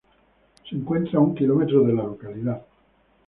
Se 0.67 0.75
encuentra 0.75 1.19
a 1.19 1.21
un 1.21 1.35
kilómetro 1.35 1.83
de 1.83 1.93
la 1.93 2.01
localidad. 2.01 2.65